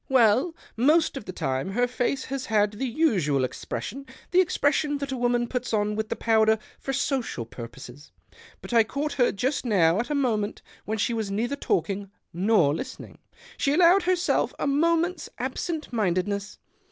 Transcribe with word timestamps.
"Well, 0.09 0.55
most 0.75 1.15
of 1.15 1.25
the 1.25 1.31
time 1.31 1.73
her 1.73 1.85
face 1.87 2.25
has 2.25 2.47
had 2.47 2.71
the 2.71 2.87
usual 2.87 3.43
expression— 3.43 4.07
the 4.31 4.41
expression 4.41 4.97
that 4.97 5.11
a 5.11 5.15
woman 5.15 5.47
puts 5.47 5.73
on 5.75 5.95
with 5.95 6.09
the 6.09 6.15
powder 6.15 6.57
for 6.79 6.91
social 6.91 7.45
purposes. 7.45 8.11
But 8.63 8.73
I 8.73 8.83
caught 8.83 9.13
her 9.13 9.31
just 9.31 9.63
now 9.63 9.99
at 9.99 10.09
a 10.09 10.15
moment 10.15 10.63
when 10.85 10.97
she 10.97 11.13
was 11.13 11.29
neither 11.29 11.55
talking 11.55 12.09
nor 12.33 12.73
listening; 12.73 13.19
she 13.57 13.73
allowed 13.73 14.01
herself 14.01 14.55
a 14.57 14.65
moment's 14.65 15.29
absent 15.37 15.93
mindedness. 15.93 16.57